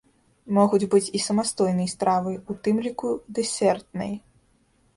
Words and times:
Могуць 0.57 0.87
быць 0.93 1.09
і 1.19 1.21
самастойнай 1.25 1.91
стравай, 1.95 2.35
у 2.53 2.57
тым 2.69 2.75
ліку 2.89 3.13
дэсертнай. 3.41 4.11